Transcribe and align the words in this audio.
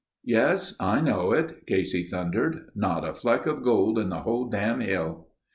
"Yes, 0.25 0.75
I 0.79 0.99
know 0.99 1.31
it," 1.31 1.67
Casey 1.67 2.01
thundered. 2.03 2.71
"Not 2.73 3.07
a 3.07 3.13
fleck 3.13 3.45
of 3.45 3.61
gold 3.61 3.99
in 3.99 4.09
the 4.09 4.21
whole 4.21 4.49
dam' 4.49 4.79
hill." 4.79 5.27